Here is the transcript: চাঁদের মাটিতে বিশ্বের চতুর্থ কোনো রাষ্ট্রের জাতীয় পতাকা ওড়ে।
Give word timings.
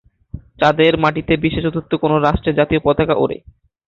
চাঁদের 0.59 0.93
মাটিতে 0.97 1.33
বিশ্বের 1.37 1.65
চতুর্থ 1.65 1.91
কোনো 2.03 2.15
রাষ্ট্রের 2.17 2.57
জাতীয় 2.59 2.81
পতাকা 2.83 3.15
ওড়ে। 3.15 3.37